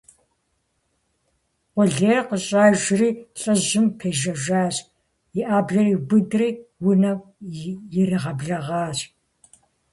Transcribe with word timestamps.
Къулейр 1.73 2.21
къыщӀэжри 2.29 3.09
лӀыжьым 3.39 3.85
пежэжьащ, 3.97 4.75
и 5.39 5.41
Ӏэблэр 5.47 5.87
иубыдри 5.93 6.49
унэм 6.87 7.19
иригъэблэгъащ. 7.99 8.99